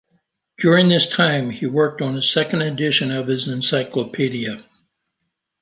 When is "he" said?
1.51-1.67